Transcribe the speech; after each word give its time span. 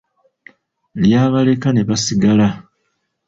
Lyabaleka 1.01 1.67
ne 1.73 1.83
basigala. 1.89 2.47